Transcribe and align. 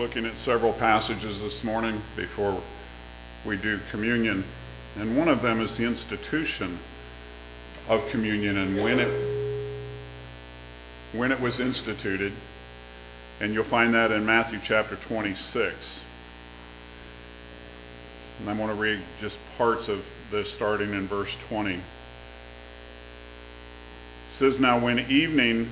looking 0.00 0.26
at 0.26 0.36
several 0.36 0.72
passages 0.74 1.42
this 1.42 1.64
morning 1.64 2.00
before 2.14 2.62
we 3.44 3.56
do 3.56 3.80
communion, 3.90 4.44
and 4.96 5.18
one 5.18 5.26
of 5.26 5.42
them 5.42 5.60
is 5.60 5.76
the 5.76 5.84
institution 5.84 6.78
of 7.88 8.08
communion 8.08 8.58
and 8.58 8.76
when 8.80 9.00
it 9.00 9.10
when 11.14 11.32
it 11.32 11.40
was 11.40 11.58
instituted. 11.58 12.32
And 13.40 13.52
you'll 13.52 13.64
find 13.64 13.92
that 13.94 14.12
in 14.12 14.24
Matthew 14.24 14.60
chapter 14.62 14.94
26. 14.94 16.04
And 18.38 18.48
I 18.48 18.52
want 18.52 18.70
to 18.70 18.80
read 18.80 19.00
just 19.18 19.40
parts 19.58 19.88
of 19.88 20.06
this 20.30 20.48
starting 20.48 20.92
in 20.92 21.08
verse 21.08 21.36
20. 21.48 21.74
It 21.74 21.80
says, 24.30 24.60
Now 24.60 24.78
when 24.78 25.00
evening 25.10 25.68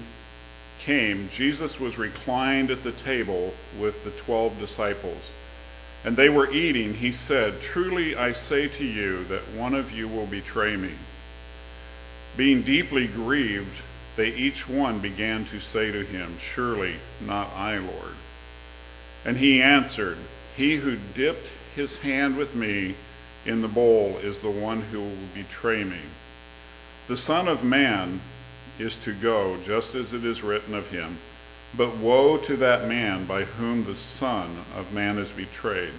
came, 0.87 1.29
Jesus 1.31 1.81
was 1.81 1.99
reclined 1.99 2.71
at 2.71 2.85
the 2.85 2.93
table 2.93 3.53
with 3.79 4.05
the 4.05 4.13
twelve 4.13 4.57
disciples. 4.61 5.33
And 6.05 6.17
they 6.17 6.29
were 6.29 6.49
eating. 6.53 6.95
He 6.95 7.11
said, 7.11 7.61
Truly 7.61 8.15
I 8.15 8.33
say 8.33 8.69
to 8.69 8.85
you 8.85 9.25
that 9.25 9.43
one 9.57 9.75
of 9.75 9.91
you 9.91 10.07
will 10.07 10.27
betray 10.27 10.77
me. 10.77 10.93
Being 12.37 12.63
deeply 12.63 13.09
grieved, 13.09 13.81
they 14.15 14.33
each 14.33 14.69
one 14.69 15.01
began 15.01 15.45
to 15.47 15.59
say 15.59 15.91
to 15.91 16.05
him, 16.05 16.39
Surely 16.39 16.95
not 17.27 17.53
I, 17.57 17.79
Lord. 17.79 18.15
And 19.25 19.37
he 19.37 19.61
answered, 19.61 20.19
He 20.57 20.77
who 20.77 20.99
dipped 21.17 21.49
his 21.75 21.99
hand 21.99 22.37
with 22.37 22.55
me 22.55 22.95
in 23.45 23.61
the 23.61 23.69
bowl 23.69 24.19
is 24.23 24.41
the 24.41 24.51
one 24.51 24.83
who 24.83 25.01
will 25.01 25.17
betray 25.35 25.83
me. 25.83 26.01
The 27.09 27.17
Son 27.17 27.49
of 27.49 27.65
Man 27.65 28.21
is 28.79 28.97
to 28.99 29.13
go, 29.15 29.57
just 29.63 29.95
as 29.95 30.13
it 30.13 30.25
is 30.25 30.43
written 30.43 30.75
of 30.75 30.89
him. 30.91 31.19
But 31.77 31.97
woe 31.97 32.39
to 32.39 32.57
that 32.57 32.89
man 32.89 33.25
by 33.27 33.45
whom 33.45 33.85
the 33.85 33.95
Son 33.95 34.51
of 34.77 34.93
Man 34.93 35.19
is 35.19 35.33
betrayed. 35.33 35.93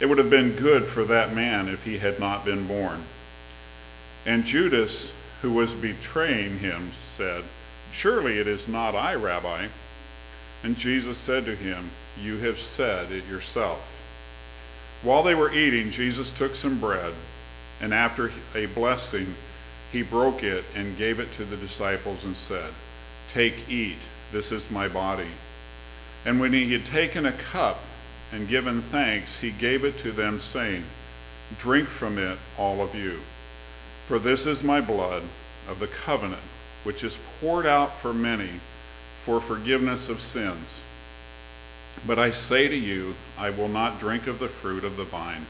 It 0.00 0.06
would 0.06 0.18
have 0.18 0.30
been 0.30 0.52
good 0.54 0.84
for 0.84 1.04
that 1.04 1.34
man 1.34 1.68
if 1.68 1.84
he 1.84 1.98
had 1.98 2.20
not 2.20 2.44
been 2.44 2.66
born. 2.66 3.02
And 4.26 4.44
Judas, 4.44 5.12
who 5.42 5.52
was 5.52 5.74
betraying 5.74 6.58
him, 6.58 6.90
said, 7.06 7.44
Surely 7.92 8.38
it 8.38 8.46
is 8.46 8.68
not 8.68 8.94
I, 8.94 9.14
Rabbi. 9.14 9.68
And 10.62 10.76
Jesus 10.76 11.16
said 11.16 11.44
to 11.46 11.54
him, 11.54 11.90
You 12.20 12.36
have 12.38 12.58
said 12.58 13.10
it 13.10 13.26
yourself. 13.26 13.94
While 15.02 15.22
they 15.22 15.34
were 15.34 15.52
eating, 15.52 15.90
Jesus 15.90 16.32
took 16.32 16.54
some 16.54 16.78
bread, 16.78 17.14
and 17.80 17.94
after 17.94 18.32
a 18.54 18.66
blessing, 18.66 19.34
he 19.92 20.02
broke 20.02 20.42
it 20.42 20.64
and 20.74 20.98
gave 20.98 21.18
it 21.18 21.32
to 21.32 21.44
the 21.44 21.56
disciples 21.56 22.24
and 22.24 22.36
said, 22.36 22.70
Take, 23.28 23.68
eat, 23.68 23.98
this 24.32 24.52
is 24.52 24.70
my 24.70 24.88
body. 24.88 25.28
And 26.24 26.40
when 26.40 26.52
he 26.52 26.72
had 26.72 26.84
taken 26.84 27.26
a 27.26 27.32
cup 27.32 27.80
and 28.32 28.48
given 28.48 28.82
thanks, 28.82 29.40
he 29.40 29.50
gave 29.50 29.84
it 29.84 29.96
to 29.98 30.12
them, 30.12 30.40
saying, 30.40 30.84
Drink 31.58 31.88
from 31.88 32.18
it, 32.18 32.38
all 32.58 32.82
of 32.82 32.94
you. 32.94 33.18
For 34.06 34.18
this 34.18 34.46
is 34.46 34.62
my 34.62 34.80
blood 34.80 35.22
of 35.68 35.80
the 35.80 35.86
covenant, 35.86 36.42
which 36.84 37.02
is 37.02 37.18
poured 37.40 37.66
out 37.66 37.94
for 37.98 38.12
many 38.12 38.50
for 39.22 39.40
forgiveness 39.40 40.08
of 40.08 40.20
sins. 40.20 40.82
But 42.06 42.18
I 42.18 42.30
say 42.30 42.68
to 42.68 42.76
you, 42.76 43.14
I 43.38 43.50
will 43.50 43.68
not 43.68 43.98
drink 43.98 44.26
of 44.26 44.38
the 44.38 44.48
fruit 44.48 44.84
of 44.84 44.96
the 44.96 45.04
vine 45.04 45.46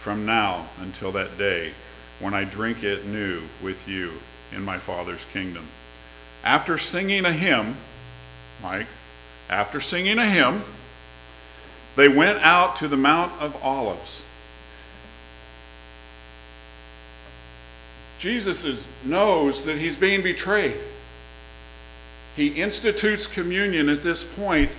from 0.00 0.24
now 0.24 0.66
until 0.80 1.12
that 1.12 1.36
day 1.36 1.72
when 2.20 2.34
I 2.34 2.44
drink 2.44 2.84
it 2.84 3.06
new 3.06 3.42
with 3.62 3.88
you 3.88 4.12
in 4.52 4.64
my 4.64 4.78
Father's 4.78 5.24
kingdom. 5.32 5.66
After 6.44 6.78
singing 6.78 7.24
a 7.24 7.32
hymn, 7.32 7.76
Mike, 8.62 8.86
after 9.48 9.80
singing 9.80 10.18
a 10.18 10.26
hymn, 10.26 10.62
they 11.96 12.08
went 12.08 12.38
out 12.38 12.76
to 12.76 12.88
the 12.88 12.96
Mount 12.96 13.32
of 13.40 13.60
Olives. 13.62 14.24
Jesus 18.18 18.64
is, 18.64 18.86
knows 19.04 19.64
that 19.64 19.78
he's 19.78 19.96
being 19.96 20.22
betrayed. 20.22 20.76
He 22.36 22.48
institutes 22.48 23.26
communion 23.26 23.88
at 23.88 24.02
this 24.02 24.22
point. 24.22 24.70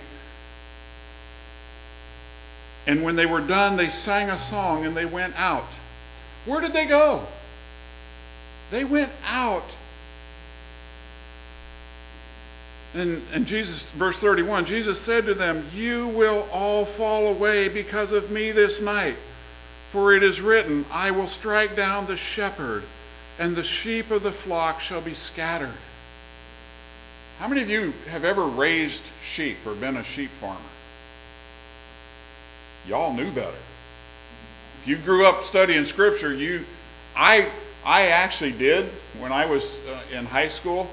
And 2.86 3.02
when 3.02 3.16
they 3.16 3.26
were 3.26 3.40
done, 3.40 3.76
they 3.76 3.88
sang 3.88 4.30
a 4.30 4.38
song 4.38 4.86
and 4.86 4.96
they 4.96 5.04
went 5.04 5.38
out. 5.38 5.66
Where 6.44 6.60
did 6.60 6.72
they 6.72 6.86
go? 6.86 7.24
They 8.70 8.84
went 8.84 9.12
out. 9.26 9.64
And, 12.94 13.22
and 13.32 13.46
Jesus, 13.46 13.90
verse 13.92 14.18
31, 14.18 14.64
Jesus 14.64 15.00
said 15.00 15.24
to 15.26 15.34
them, 15.34 15.64
You 15.74 16.08
will 16.08 16.46
all 16.52 16.84
fall 16.84 17.28
away 17.28 17.68
because 17.68 18.12
of 18.12 18.30
me 18.30 18.50
this 18.50 18.80
night. 18.80 19.16
For 19.92 20.14
it 20.14 20.22
is 20.22 20.40
written, 20.40 20.84
I 20.90 21.10
will 21.10 21.26
strike 21.26 21.76
down 21.76 22.06
the 22.06 22.16
shepherd, 22.16 22.82
and 23.38 23.54
the 23.54 23.62
sheep 23.62 24.10
of 24.10 24.22
the 24.22 24.32
flock 24.32 24.80
shall 24.80 25.00
be 25.00 25.14
scattered. 25.14 25.74
How 27.38 27.48
many 27.48 27.62
of 27.62 27.70
you 27.70 27.92
have 28.08 28.24
ever 28.24 28.44
raised 28.44 29.02
sheep 29.22 29.56
or 29.66 29.74
been 29.74 29.96
a 29.96 30.04
sheep 30.04 30.30
farmer? 30.30 30.60
Y'all 32.86 33.12
knew 33.12 33.30
better. 33.32 33.56
If 34.82 34.88
you 34.88 34.96
grew 34.96 35.24
up 35.24 35.44
studying 35.44 35.84
scripture, 35.84 36.34
you 36.34 36.64
I 37.14 37.48
I 37.84 38.08
actually 38.08 38.50
did 38.50 38.86
when 39.20 39.30
I 39.30 39.46
was 39.46 39.78
uh, 39.88 40.00
in 40.16 40.24
high 40.24 40.48
school. 40.48 40.90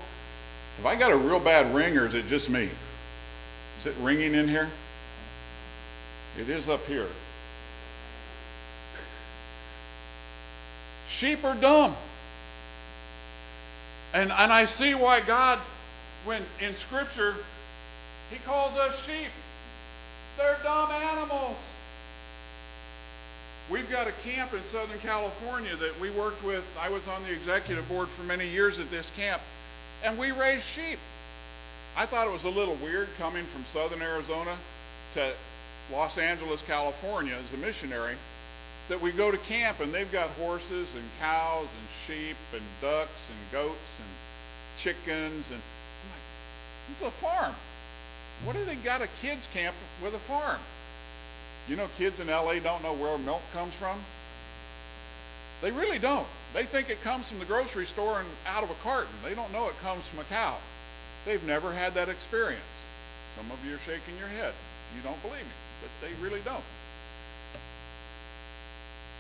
Have 0.78 0.86
I 0.86 0.96
got 0.96 1.12
a 1.12 1.18
real 1.18 1.40
bad 1.40 1.74
ring 1.74 1.98
or 1.98 2.06
is 2.06 2.14
it 2.14 2.28
just 2.28 2.52
me? 2.52 2.70
Is 3.80 3.86
it 3.88 3.96
ringing 4.00 4.36
in 4.36 4.48
here? 4.48 4.70
It 6.40 6.50
is 6.50 6.70
up 6.70 6.86
here. 6.86 7.08
Sheep 11.08 11.44
are 11.44 11.56
dumb. 11.56 11.96
And, 14.14 14.32
and 14.32 14.54
I 14.54 14.66
see 14.66 14.94
why 14.94 15.20
God, 15.22 15.58
when 16.26 16.44
in 16.62 16.76
Scripture, 16.76 17.36
He 18.30 18.38
calls 18.46 18.78
us 18.78 19.04
sheep. 19.06 19.32
They're 20.38 20.58
dumb 20.64 20.92
animals. 20.92 21.58
We've 23.72 23.90
got 23.92 24.08
a 24.08 24.12
camp 24.24 24.54
in 24.54 24.64
Southern 24.64 24.98
California 25.00 25.76
that 25.76 26.00
we 26.00 26.10
worked 26.10 26.44
with. 26.44 26.66
I 26.82 26.90
was 26.90 27.08
on 27.08 27.22
the 27.24 27.32
executive 27.32 27.88
board 27.88 28.08
for 28.08 28.24
many 28.24 28.50
years 28.50 28.80
at 28.80 28.90
this 28.90 29.12
camp, 29.16 29.44
and 30.04 30.18
we 30.18 30.32
raised 30.32 30.64
sheep. 30.64 30.98
I 31.96 32.08
thought 32.08 32.26
it 32.26 32.34
was 32.34 32.46
a 32.46 32.50
little 32.50 32.76
weird 32.76 33.10
coming 33.20 33.44
from 33.46 33.64
Southern 33.66 34.02
Arizona 34.02 34.56
to 35.14 35.34
Los 35.92 36.18
Angeles, 36.18 36.64
California 36.64 37.36
as 37.36 37.54
a 37.54 37.58
missionary, 37.58 38.16
that 38.88 39.00
we 39.00 39.12
go 39.12 39.30
to 39.30 39.38
camp 39.38 39.82
and 39.82 39.94
they've 39.94 40.12
got 40.12 40.30
horses 40.32 40.96
and 40.96 41.04
cows 41.20 41.68
and 41.68 41.88
sheep 42.08 42.38
and 42.54 42.64
ducks 42.82 43.30
and 43.30 43.52
goats 43.52 44.00
and 44.00 44.10
chickens. 44.78 45.52
And 45.52 45.62
I'm 45.62 46.10
like, 46.10 46.26
this 46.90 47.02
is 47.02 47.08
a 47.08 47.12
farm. 47.12 47.54
What 48.46 48.56
do 48.56 48.66
they 48.66 48.76
got 48.76 49.04
a 49.04 49.08
kids' 49.22 49.48
camp 49.54 49.76
with 50.02 50.16
a 50.16 50.20
farm? 50.20 50.60
You 51.70 51.76
know, 51.76 51.88
kids 52.00 52.20
in 52.20 52.28
LA 52.28 52.56
don't 52.56 52.82
know 52.82 52.94
where 52.94 53.16
milk 53.20 53.44
comes 53.54 53.76
from? 53.76 54.00
They 55.62 55.70
really 55.70 56.00
don't. 56.00 56.26
They 56.52 56.64
think 56.64 56.90
it 56.90 57.04
comes 57.04 57.30
from 57.30 57.38
the 57.38 57.46
grocery 57.46 57.86
store 57.86 58.20
and 58.20 58.28
out 58.48 58.64
of 58.64 58.72
a 58.72 58.74
carton. 58.82 59.14
They 59.24 59.36
don't 59.36 59.54
know 59.54 59.68
it 59.68 59.80
comes 59.84 60.04
from 60.06 60.20
a 60.20 60.24
cow. 60.24 60.56
They've 61.28 61.46
never 61.46 61.72
had 61.72 61.94
that 61.94 62.10
experience. 62.10 62.88
Some 63.38 63.52
of 63.52 63.64
you 63.64 63.76
are 63.76 63.80
shaking 63.80 64.18
your 64.18 64.30
head. 64.30 64.54
You 64.96 65.04
don't 65.04 65.22
believe 65.22 65.44
me, 65.44 65.58
but 65.82 66.08
they 66.08 66.24
really 66.24 66.42
don't. 66.44 66.64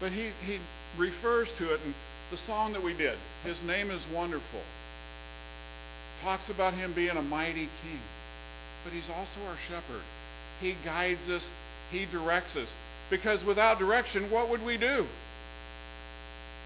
But 0.01 0.11
he, 0.11 0.29
he 0.43 0.57
refers 0.97 1.53
to 1.53 1.71
it 1.73 1.81
in 1.85 1.93
the 2.31 2.37
song 2.37 2.73
that 2.73 2.81
we 2.81 2.93
did. 2.93 3.17
His 3.45 3.61
name 3.63 3.91
is 3.91 4.03
wonderful. 4.11 4.61
Talks 6.23 6.49
about 6.49 6.73
him 6.73 6.93
being 6.93 7.15
a 7.15 7.21
mighty 7.21 7.69
king. 7.83 7.99
But 8.83 8.93
he's 8.93 9.09
also 9.09 9.39
our 9.49 9.57
shepherd. 9.67 10.01
He 10.61 10.75
guides 10.83 11.29
us 11.29 11.51
he 11.91 12.05
directs 12.05 12.55
us. 12.55 12.73
Because 13.09 13.43
without 13.43 13.79
direction, 13.79 14.29
what 14.29 14.49
would 14.49 14.63
we 14.65 14.77
do? 14.77 15.07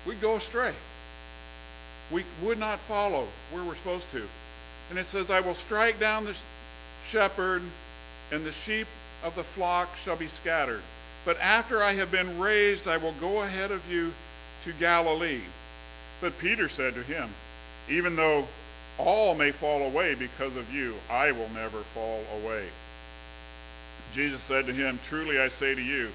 We'd 0.06 0.22
go 0.22 0.36
astray. 0.36 0.74
We 2.12 2.24
would 2.42 2.60
not 2.60 2.80
follow 2.80 3.28
where 3.52 3.64
we're 3.64 3.76
supposed 3.76 4.12
to. 4.12 4.22
And 4.90 5.00
it 5.00 5.06
says, 5.06 5.30
I 5.30 5.40
will 5.40 5.54
strike 5.54 6.00
down 6.00 6.26
the 6.26 6.38
shepherd, 7.08 7.62
and 8.32 8.46
the 8.46 8.52
sheep 8.52 8.88
of 9.24 9.36
the 9.36 9.44
flock 9.44 9.96
shall 9.96 10.18
be 10.18 10.28
scattered. 10.28 10.82
But 11.26 11.40
after 11.40 11.82
I 11.82 11.94
have 11.94 12.12
been 12.12 12.40
raised, 12.40 12.88
I 12.88 12.98
will 12.98 13.14
go 13.22 13.44
ahead 13.44 13.72
of 13.72 13.90
you 13.90 14.12
to 14.64 14.74
Galilee. 14.74 15.42
But 16.20 16.38
Peter 16.40 16.68
said 16.68 16.94
to 16.96 17.04
him, 17.04 17.30
Even 17.90 18.16
though 18.18 18.48
all 18.98 19.34
may 19.34 19.52
fall 19.52 19.84
away 19.84 20.16
because 20.16 20.56
of 20.58 20.74
you, 20.74 20.96
I 21.10 21.32
will 21.32 21.50
never 21.54 21.80
fall 21.80 22.22
away. 22.42 22.66
Jesus 24.14 24.42
said 24.42 24.68
to 24.68 24.74
him, 24.74 25.00
Truly 25.04 25.40
I 25.40 25.48
say 25.48 25.74
to 25.74 25.82
you, 25.82 26.10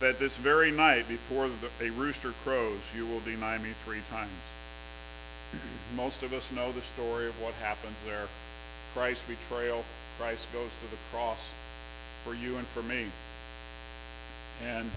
that 0.00 0.18
this 0.18 0.36
very 0.36 0.70
night 0.70 1.08
before 1.08 1.48
the, 1.48 1.86
a 1.86 1.90
rooster 1.90 2.32
crows, 2.44 2.80
you 2.96 3.06
will 3.06 3.20
deny 3.20 3.58
me 3.58 3.70
three 3.84 4.00
times. 4.10 4.30
Most 5.96 6.22
of 6.22 6.32
us 6.32 6.50
know 6.52 6.72
the 6.72 6.80
story 6.82 7.26
of 7.26 7.40
what 7.40 7.54
happens 7.54 7.94
there. 8.06 8.26
Christ's 8.94 9.24
betrayal, 9.28 9.84
Christ 10.18 10.46
goes 10.52 10.68
to 10.68 10.90
the 10.90 10.96
cross, 11.12 11.40
for 12.24 12.34
you 12.34 12.56
and 12.56 12.66
for 12.68 12.82
me. 12.82 13.06
And 14.66 14.90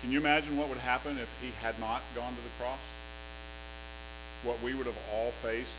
can 0.00 0.10
you 0.10 0.18
imagine 0.18 0.56
what 0.56 0.68
would 0.68 0.78
happen 0.78 1.18
if 1.18 1.28
he 1.42 1.50
had 1.62 1.78
not 1.78 2.02
gone 2.16 2.34
to 2.34 2.40
the 2.42 2.64
cross? 2.64 2.78
What 4.44 4.60
we 4.62 4.74
would 4.74 4.86
have 4.86 4.98
all 5.14 5.30
faced? 5.42 5.70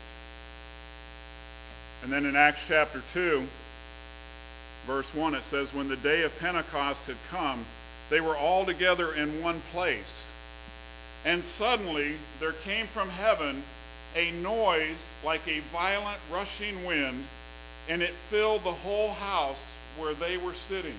And 2.02 2.12
then 2.12 2.24
in 2.26 2.36
Acts 2.36 2.66
chapter 2.66 3.02
2, 3.12 3.46
verse 4.86 5.14
1, 5.14 5.34
it 5.34 5.44
says, 5.44 5.74
When 5.74 5.88
the 5.88 5.96
day 5.96 6.22
of 6.22 6.38
Pentecost 6.38 7.06
had 7.06 7.16
come, 7.30 7.64
they 8.10 8.20
were 8.20 8.36
all 8.36 8.64
together 8.64 9.14
in 9.14 9.42
one 9.42 9.60
place. 9.72 10.28
And 11.24 11.42
suddenly 11.42 12.14
there 12.40 12.52
came 12.52 12.86
from 12.86 13.08
heaven 13.08 13.62
a 14.14 14.30
noise 14.42 15.08
like 15.24 15.46
a 15.48 15.60
violent 15.72 16.18
rushing 16.32 16.84
wind, 16.84 17.24
and 17.88 18.02
it 18.02 18.12
filled 18.30 18.62
the 18.64 18.72
whole 18.72 19.12
house 19.12 19.62
where 19.98 20.14
they 20.14 20.36
were 20.36 20.54
sitting. 20.54 20.94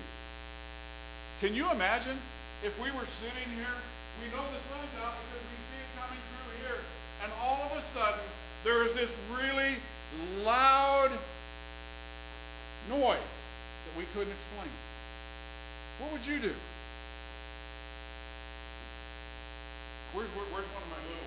Can 1.40 1.54
you 1.54 1.70
imagine 1.70 2.18
if 2.64 2.76
we 2.82 2.90
were 2.90 3.06
sitting 3.20 3.48
here? 3.54 3.76
We 4.22 4.28
know 4.30 4.42
the 4.42 4.60
sun's 4.68 4.96
out 5.04 5.14
because 5.14 5.44
we 5.46 5.56
see 5.56 5.80
it 5.80 6.00
coming 6.00 6.18
through 6.18 6.66
here, 6.66 6.80
and 7.22 7.32
all 7.42 7.70
of 7.70 7.78
a 7.78 7.82
sudden 7.94 8.20
there 8.64 8.84
is 8.84 8.94
this 8.94 9.10
really 9.30 9.76
loud 10.44 11.10
noise 12.90 13.45
we 13.96 14.04
couldn't 14.12 14.32
explain. 14.32 14.68
What 15.98 16.12
would 16.12 16.26
you 16.26 16.38
do? 16.38 16.52
Where's, 20.12 20.28
where, 20.36 20.44
where's 20.52 20.68
one 20.68 20.84
of 20.84 20.90
my 20.92 21.00
little 21.08 21.25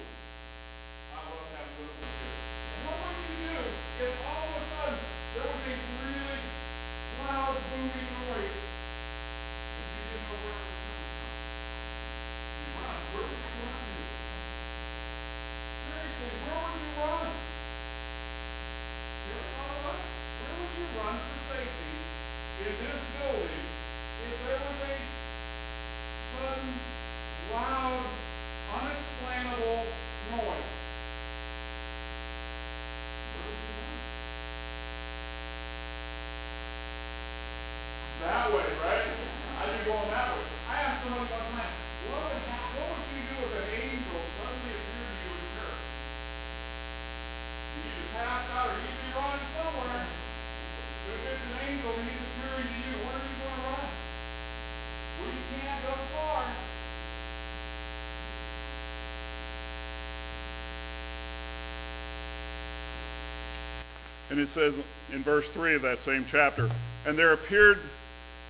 And 64.30 64.40
it 64.40 64.48
says 64.48 64.80
in 65.12 65.24
verse 65.24 65.50
3 65.50 65.76
of 65.76 65.82
that 65.82 66.00
same 66.00 66.26
chapter, 66.28 66.70
and 67.06 67.18
there 67.18 67.34
appeared 67.34 67.80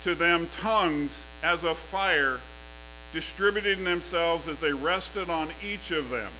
to 0.03 0.15
them 0.15 0.47
tongues 0.53 1.25
as 1.43 1.63
of 1.63 1.77
fire, 1.77 2.39
distributing 3.13 3.83
themselves 3.83 4.47
as 4.47 4.59
they 4.59 4.73
rested 4.73 5.29
on 5.29 5.49
each 5.63 5.91
of 5.91 6.09
them. 6.09 6.31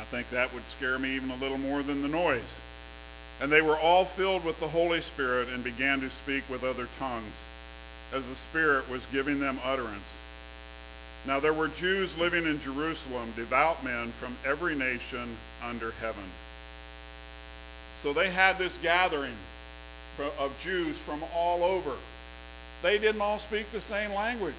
I 0.00 0.04
think 0.04 0.28
that 0.30 0.52
would 0.52 0.66
scare 0.68 0.98
me 0.98 1.16
even 1.16 1.30
a 1.30 1.36
little 1.36 1.58
more 1.58 1.82
than 1.82 2.02
the 2.02 2.08
noise. 2.08 2.58
And 3.40 3.50
they 3.50 3.62
were 3.62 3.78
all 3.78 4.04
filled 4.04 4.44
with 4.44 4.58
the 4.60 4.68
Holy 4.68 5.00
Spirit 5.00 5.48
and 5.48 5.64
began 5.64 6.00
to 6.00 6.10
speak 6.10 6.42
with 6.48 6.64
other 6.64 6.88
tongues, 6.98 7.34
as 8.12 8.28
the 8.28 8.34
Spirit 8.34 8.88
was 8.90 9.06
giving 9.12 9.40
them 9.40 9.58
utterance. 9.64 10.20
Now 11.26 11.40
there 11.40 11.52
were 11.52 11.68
Jews 11.68 12.16
living 12.16 12.46
in 12.46 12.60
Jerusalem, 12.60 13.32
devout 13.36 13.82
men 13.84 14.12
from 14.12 14.36
every 14.44 14.74
nation 14.74 15.36
under 15.62 15.90
heaven. 16.00 16.22
So 18.06 18.12
they 18.12 18.30
had 18.30 18.56
this 18.56 18.78
gathering 18.84 19.34
of 20.38 20.56
Jews 20.62 20.96
from 20.96 21.24
all 21.34 21.64
over. 21.64 21.90
They 22.80 22.98
didn't 22.98 23.20
all 23.20 23.40
speak 23.40 23.72
the 23.72 23.80
same 23.80 24.14
language. 24.14 24.54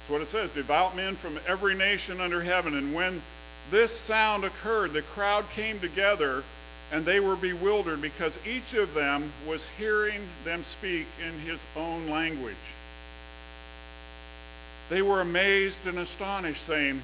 That's 0.00 0.10
what 0.10 0.20
it 0.20 0.26
says 0.26 0.50
devout 0.50 0.96
men 0.96 1.14
from 1.14 1.38
every 1.46 1.76
nation 1.76 2.20
under 2.20 2.42
heaven. 2.42 2.74
And 2.74 2.92
when 2.92 3.22
this 3.70 3.96
sound 3.96 4.42
occurred, 4.42 4.94
the 4.94 5.02
crowd 5.02 5.48
came 5.50 5.78
together 5.78 6.42
and 6.90 7.04
they 7.04 7.20
were 7.20 7.36
bewildered 7.36 8.02
because 8.02 8.36
each 8.44 8.74
of 8.74 8.92
them 8.92 9.30
was 9.46 9.68
hearing 9.78 10.22
them 10.44 10.64
speak 10.64 11.06
in 11.24 11.38
his 11.48 11.64
own 11.76 12.10
language. 12.10 12.56
They 14.88 15.02
were 15.02 15.20
amazed 15.20 15.86
and 15.86 16.00
astonished, 16.00 16.64
saying, 16.64 17.00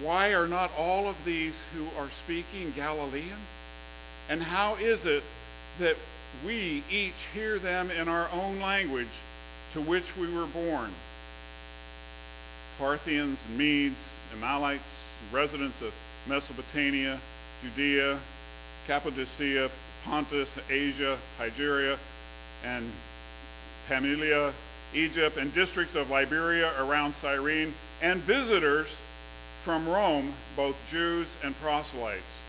why 0.00 0.34
are 0.34 0.46
not 0.46 0.70
all 0.78 1.08
of 1.08 1.24
these 1.24 1.62
who 1.74 1.84
are 2.00 2.10
speaking 2.10 2.72
Galilean? 2.74 3.38
And 4.28 4.42
how 4.42 4.76
is 4.76 5.04
it 5.04 5.22
that 5.78 5.96
we 6.46 6.82
each 6.90 7.26
hear 7.34 7.58
them 7.58 7.90
in 7.90 8.08
our 8.08 8.28
own 8.32 8.60
language 8.60 9.20
to 9.74 9.80
which 9.80 10.16
we 10.16 10.32
were 10.32 10.46
born? 10.46 10.90
Parthians, 12.78 13.44
Medes, 13.56 14.16
Amalekites, 14.34 15.08
residents 15.30 15.82
of 15.82 15.92
Mesopotamia, 16.26 17.18
Judea, 17.62 18.18
Cappadocia, 18.86 19.70
Pontus, 20.04 20.58
Asia, 20.70 21.18
Phrygia, 21.36 21.98
and 22.64 22.90
Pamphylia, 23.88 24.52
Egypt, 24.94 25.36
and 25.36 25.52
districts 25.54 25.94
of 25.94 26.10
Liberia 26.10 26.72
around 26.80 27.14
Cyrene, 27.14 27.72
and 28.00 28.20
visitors 28.20 28.96
from 29.64 29.88
Rome, 29.88 30.32
both 30.56 30.76
Jews 30.90 31.36
and 31.44 31.58
proselytes. 31.60 32.40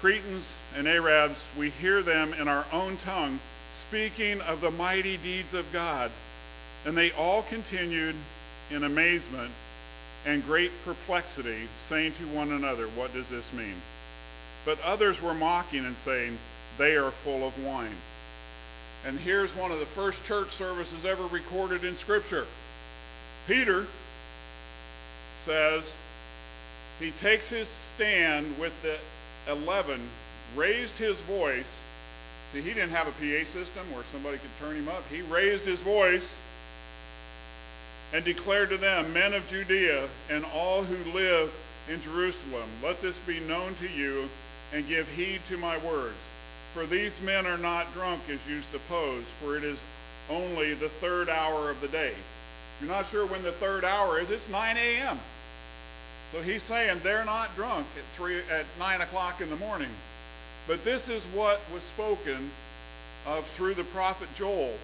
Cretans 0.00 0.56
and 0.76 0.86
Arabs, 0.86 1.44
we 1.58 1.70
hear 1.70 2.02
them 2.02 2.34
in 2.34 2.46
our 2.46 2.66
own 2.72 2.96
tongue 2.98 3.40
speaking 3.72 4.40
of 4.42 4.60
the 4.60 4.70
mighty 4.70 5.16
deeds 5.16 5.54
of 5.54 5.72
God. 5.72 6.10
And 6.86 6.96
they 6.96 7.10
all 7.12 7.42
continued 7.42 8.14
in 8.70 8.84
amazement 8.84 9.50
and 10.26 10.44
great 10.44 10.70
perplexity, 10.84 11.68
saying 11.78 12.12
to 12.12 12.24
one 12.28 12.52
another, 12.52 12.86
What 12.88 13.12
does 13.14 13.28
this 13.30 13.52
mean? 13.52 13.74
But 14.64 14.80
others 14.82 15.22
were 15.22 15.34
mocking 15.34 15.84
and 15.86 15.96
saying, 15.96 16.36
They 16.76 16.96
are 16.96 17.10
full 17.10 17.46
of 17.46 17.64
wine. 17.64 17.96
And 19.06 19.18
here's 19.18 19.54
one 19.56 19.72
of 19.72 19.78
the 19.78 19.86
first 19.86 20.24
church 20.24 20.50
services 20.50 21.04
ever 21.04 21.26
recorded 21.28 21.84
in 21.84 21.96
Scripture. 21.96 22.46
Peter, 23.46 23.86
says 25.48 25.96
he 27.00 27.10
takes 27.12 27.48
his 27.48 27.68
stand 27.68 28.46
with 28.58 28.74
the 28.82 28.98
11, 29.50 29.98
raised 30.54 30.98
his 30.98 31.18
voice. 31.22 31.80
See, 32.52 32.60
he 32.60 32.74
didn't 32.74 32.90
have 32.90 33.08
a 33.08 33.12
PA 33.12 33.46
system 33.46 33.90
where 33.94 34.04
somebody 34.12 34.36
could 34.36 34.50
turn 34.60 34.76
him 34.76 34.88
up. 34.88 35.02
He 35.10 35.22
raised 35.22 35.64
his 35.64 35.80
voice 35.80 36.28
and 38.12 38.22
declared 38.26 38.68
to 38.70 38.76
them, 38.76 39.10
Men 39.14 39.32
of 39.32 39.48
Judea 39.48 40.06
and 40.28 40.44
all 40.54 40.82
who 40.82 41.12
live 41.12 41.50
in 41.90 42.02
Jerusalem, 42.02 42.68
let 42.82 43.00
this 43.00 43.18
be 43.20 43.40
known 43.40 43.74
to 43.76 43.88
you 43.88 44.28
and 44.74 44.86
give 44.86 45.08
heed 45.08 45.40
to 45.48 45.56
my 45.56 45.78
words. 45.78 46.16
For 46.74 46.84
these 46.84 47.18
men 47.22 47.46
are 47.46 47.56
not 47.56 47.90
drunk 47.94 48.20
as 48.30 48.38
you 48.46 48.60
suppose, 48.60 49.24
for 49.40 49.56
it 49.56 49.64
is 49.64 49.78
only 50.28 50.74
the 50.74 50.90
third 50.90 51.30
hour 51.30 51.70
of 51.70 51.80
the 51.80 51.88
day 51.88 52.12
you're 52.80 52.90
not 52.90 53.06
sure 53.10 53.26
when 53.26 53.42
the 53.42 53.52
third 53.52 53.84
hour 53.84 54.20
is, 54.20 54.30
it's 54.30 54.48
9 54.48 54.76
a.m. 54.76 55.18
So 56.32 56.42
he's 56.42 56.62
saying 56.62 57.00
they're 57.02 57.24
not 57.24 57.54
drunk 57.56 57.86
at, 57.96 58.04
three, 58.16 58.40
at 58.50 58.66
9 58.78 59.00
o'clock 59.00 59.40
in 59.40 59.48
the 59.48 59.56
morning. 59.56 59.90
But 60.66 60.84
this 60.84 61.08
is 61.08 61.22
what 61.34 61.60
was 61.72 61.82
spoken 61.82 62.50
of 63.26 63.46
through 63.52 63.74
the 63.74 63.84
prophet 63.84 64.28
Joel. 64.36 64.74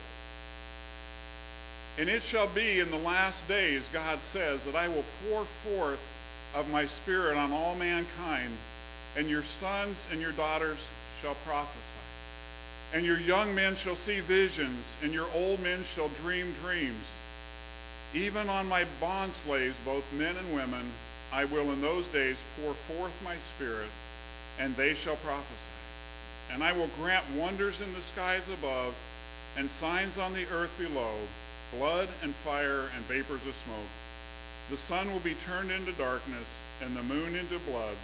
And 1.98 2.08
it 2.08 2.22
shall 2.22 2.48
be 2.48 2.80
in 2.80 2.90
the 2.90 2.98
last 2.98 3.46
days, 3.46 3.82
God 3.92 4.18
says, 4.20 4.64
that 4.64 4.74
I 4.74 4.88
will 4.88 5.04
pour 5.28 5.44
forth 5.44 6.00
of 6.54 6.70
my 6.70 6.86
spirit 6.86 7.36
on 7.36 7.52
all 7.52 7.74
mankind, 7.74 8.50
and 9.16 9.28
your 9.28 9.42
sons 9.42 10.04
and 10.10 10.20
your 10.20 10.32
daughters 10.32 10.78
shall 11.20 11.36
prophesy. 11.46 11.78
And 12.94 13.04
your 13.04 13.18
young 13.18 13.54
men 13.54 13.76
shall 13.76 13.96
see 13.96 14.20
visions, 14.20 14.84
and 15.02 15.12
your 15.12 15.26
old 15.34 15.60
men 15.60 15.84
shall 15.94 16.08
dream 16.22 16.54
dreams. 16.62 17.04
Even 18.14 18.48
on 18.48 18.68
my 18.68 18.84
bondslaves, 19.00 19.74
both 19.84 20.04
men 20.14 20.36
and 20.36 20.54
women, 20.54 20.90
I 21.34 21.46
will 21.46 21.72
in 21.72 21.80
those 21.80 22.06
days 22.08 22.36
pour 22.62 22.74
forth 22.74 23.12
my 23.24 23.34
spirit, 23.56 23.90
and 24.60 24.76
they 24.76 24.94
shall 24.94 25.16
prophesy. 25.16 25.70
and 26.52 26.62
I 26.62 26.72
will 26.72 26.88
grant 27.00 27.24
wonders 27.36 27.80
in 27.80 27.92
the 27.92 28.02
skies 28.02 28.48
above 28.48 28.94
and 29.56 29.68
signs 29.68 30.16
on 30.16 30.32
the 30.32 30.46
earth 30.52 30.70
below, 30.78 31.14
blood 31.76 32.08
and 32.22 32.32
fire 32.36 32.84
and 32.94 33.04
vapors 33.06 33.44
of 33.48 33.54
smoke. 33.66 33.90
The 34.70 34.76
sun 34.76 35.10
will 35.12 35.20
be 35.20 35.34
turned 35.34 35.72
into 35.72 35.92
darkness 35.92 36.46
and 36.82 36.96
the 36.96 37.02
moon 37.02 37.34
into 37.34 37.58
blood 37.70 37.96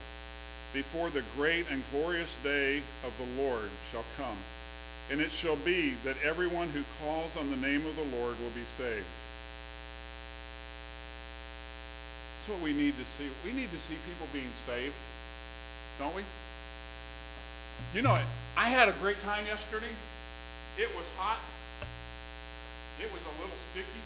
before 0.73 1.11
the 1.11 1.23
great 1.37 1.67
and 1.71 1.85
glorious 1.93 2.35
day 2.43 2.83
of 3.05 3.13
the 3.17 3.43
Lord 3.43 3.71
shall 3.93 4.05
come. 4.17 4.37
And 5.11 5.21
it 5.21 5.31
shall 5.31 5.57
be 5.57 5.95
that 6.05 6.17
everyone 6.25 6.69
who 6.71 6.83
calls 7.01 7.37
on 7.37 7.51
the 7.51 7.57
name 7.57 7.87
of 7.87 7.95
the 7.95 8.17
Lord 8.17 8.39
will 8.41 8.51
be 8.51 8.67
saved. 8.77 9.07
What 12.50 12.61
we 12.61 12.75
need 12.75 12.99
to 12.99 13.07
see. 13.07 13.30
We 13.47 13.54
need 13.54 13.71
to 13.71 13.78
see 13.78 13.95
people 14.11 14.26
being 14.35 14.50
saved, 14.66 14.95
don't 16.02 16.14
we? 16.14 16.26
You 17.95 18.02
know, 18.02 18.19
I 18.59 18.66
had 18.66 18.90
a 18.90 18.97
great 18.99 19.23
time 19.23 19.47
yesterday. 19.47 19.95
It 20.76 20.90
was 20.99 21.07
hot. 21.14 21.38
It 22.99 23.09
was 23.14 23.23
a 23.23 23.35
little 23.38 23.57
sticky. 23.71 24.02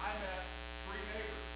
I 0.00 0.14
met 0.14 0.42
three 0.86 1.02
neighbors. 1.12 1.46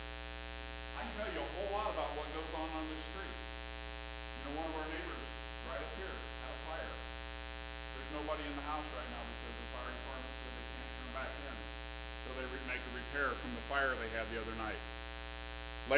I 0.98 1.00
can 1.06 1.12
tell 1.16 1.30
you 1.30 1.40
a 1.40 1.50
whole 1.54 1.70
lot 1.78 1.88
about 1.94 2.10
what 2.18 2.26
goes 2.34 2.52
on 2.58 2.68
on 2.74 2.84
this 2.90 3.02
street. 3.14 3.38
You 3.38 4.40
know, 4.44 4.52
one 4.60 4.66
of 4.68 4.74
our 4.82 4.88
neighbors 4.90 5.24
right 5.70 5.80
up 5.80 5.92
here 5.96 6.12
had 6.12 6.52
a 6.52 6.60
fire. 6.68 6.94
There's 7.96 8.10
nobody 8.18 8.44
in 8.44 8.54
the 8.58 8.66
house 8.66 8.88
right 8.98 9.10
now 9.14 9.22
because 9.24 9.54
the 9.56 9.68
fire 9.72 9.92
department 9.94 10.34
said 10.42 10.52
they 10.52 10.66
can't 10.74 10.92
come 11.00 11.12
back 11.22 11.30
in. 11.32 11.56
So 12.24 12.28
they 12.36 12.46
make 12.68 12.82
a 12.82 12.92
repair 12.92 13.28
from 13.32 13.52
the 13.56 13.64
fire 13.72 13.90
they 13.96 14.10
had 14.12 14.26
the 14.28 14.38
other 14.44 14.56
night. 14.60 14.80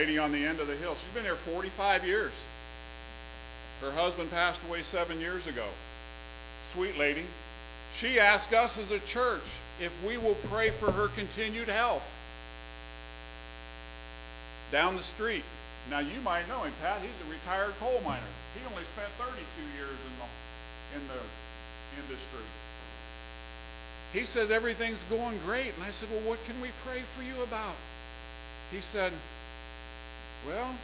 Lady 0.07 0.19
on 0.19 0.31
the 0.31 0.47
end 0.47 0.61
of 0.61 0.69
the 0.69 0.77
hill, 0.77 0.95
she's 0.95 1.15
been 1.15 1.25
there 1.25 1.35
45 1.35 2.07
years. 2.07 2.31
Her 3.81 3.91
husband 3.91 4.31
passed 4.31 4.61
away 4.69 4.85
seven 4.85 5.19
years 5.19 5.49
ago. 5.49 5.67
Sweet 6.73 6.97
lady. 6.97 7.25
She 7.99 8.21
asked 8.21 8.53
us 8.53 8.79
as 8.79 8.93
a 8.93 9.01
church 9.01 9.43
if 9.83 9.91
we 10.07 10.17
will 10.17 10.37
pray 10.47 10.71
for 10.71 10.93
her 10.93 11.09
continued 11.09 11.67
health. 11.67 12.07
Down 14.71 14.95
the 14.95 15.03
street. 15.03 15.43
Now 15.91 15.99
you 15.99 16.21
might 16.23 16.47
know 16.47 16.63
him, 16.63 16.73
Pat. 16.81 17.01
He's 17.03 17.11
a 17.27 17.33
retired 17.33 17.75
coal 17.81 18.01
miner. 18.05 18.31
He 18.55 18.63
only 18.71 18.87
spent 18.95 19.09
32 19.19 19.43
years 19.75 19.91
in 19.91 20.15
the 20.23 21.03
in 21.03 21.09
the 21.09 21.23
industry. 22.07 22.47
He 24.13 24.25
says 24.25 24.53
everything's 24.53 25.03
going 25.11 25.37
great. 25.45 25.75
And 25.75 25.83
I 25.83 25.91
said, 25.91 26.09
Well, 26.13 26.31
what 26.31 26.39
can 26.47 26.61
we 26.61 26.69
pray 26.87 27.03
for 27.17 27.25
you 27.25 27.43
about? 27.43 27.75
He 28.71 28.81
said, 28.81 29.13
Well, 30.45 30.75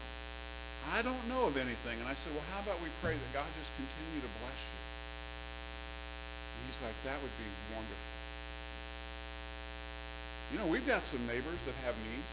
I 0.94 1.02
don't 1.02 1.20
know 1.28 1.46
of 1.46 1.60
anything. 1.60 2.00
And 2.00 2.08
I 2.08 2.14
said, 2.16 2.32
Well, 2.32 2.46
how 2.54 2.64
about 2.64 2.80
we 2.80 2.88
pray 3.04 3.12
that 3.12 3.30
God 3.36 3.46
just 3.60 3.70
continue 3.76 4.24
to 4.24 4.30
bless 4.40 4.58
you? 4.58 4.80
And 6.56 6.60
he's 6.70 6.80
like, 6.80 6.96
That 7.04 7.20
would 7.20 7.36
be 7.36 7.48
wonderful. 7.76 8.10
You 10.52 10.56
know, 10.60 10.68
we've 10.68 10.86
got 10.86 11.04
some 11.04 11.20
neighbors 11.28 11.60
that 11.64 11.76
have 11.84 11.96
needs. 12.12 12.32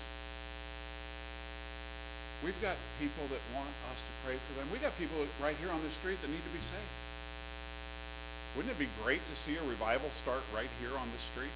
We've 2.44 2.62
got 2.64 2.76
people 3.00 3.28
that 3.32 3.44
want 3.52 3.72
us 3.92 4.00
to 4.00 4.14
pray 4.24 4.36
for 4.36 4.52
them. 4.60 4.68
We've 4.72 4.84
got 4.84 4.96
people 4.96 5.20
right 5.44 5.56
here 5.60 5.72
on 5.72 5.80
the 5.84 5.92
street 6.00 6.20
that 6.24 6.32
need 6.32 6.44
to 6.44 6.56
be 6.56 6.64
saved. 6.64 6.96
Wouldn't 8.56 8.72
it 8.76 8.80
be 8.80 8.92
great 9.04 9.20
to 9.24 9.36
see 9.36 9.56
a 9.56 9.64
revival 9.68 10.10
start 10.24 10.44
right 10.56 10.72
here 10.80 10.96
on 10.96 11.08
this 11.12 11.24
street? 11.36 11.52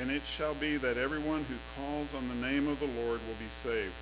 And 0.00 0.10
it 0.10 0.24
shall 0.24 0.54
be 0.54 0.76
that 0.78 0.96
everyone 0.96 1.44
who 1.44 1.54
calls 1.76 2.14
on 2.14 2.26
the 2.28 2.46
name 2.46 2.66
of 2.68 2.80
the 2.80 2.86
Lord 2.86 3.20
will 3.26 3.38
be 3.38 3.50
saved. 3.52 3.92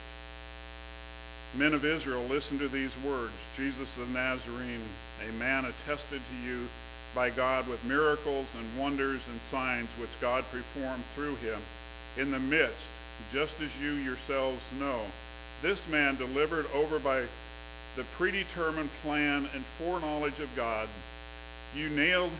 Men 1.56 1.74
of 1.74 1.84
Israel, 1.84 2.24
listen 2.30 2.58
to 2.60 2.68
these 2.68 2.96
words 2.98 3.32
Jesus 3.56 3.96
the 3.96 4.06
Nazarene, 4.06 4.80
a 5.28 5.32
man 5.32 5.64
attested 5.64 6.20
to 6.20 6.48
you 6.48 6.68
by 7.14 7.30
God 7.30 7.66
with 7.66 7.84
miracles 7.84 8.54
and 8.54 8.80
wonders 8.80 9.26
and 9.26 9.40
signs 9.40 9.90
which 9.98 10.20
God 10.20 10.44
performed 10.52 11.02
through 11.16 11.34
him 11.36 11.58
in 12.16 12.30
the 12.30 12.38
midst, 12.38 12.86
just 13.32 13.60
as 13.60 13.80
you 13.80 13.92
yourselves 13.92 14.70
know. 14.78 15.00
This 15.60 15.88
man 15.88 16.16
delivered 16.16 16.66
over 16.72 17.00
by 17.00 17.22
the 17.96 18.04
predetermined 18.16 18.90
plan 19.02 19.48
and 19.52 19.64
foreknowledge 19.64 20.38
of 20.38 20.54
God, 20.54 20.88
you 21.76 21.88
nailed 21.90 22.30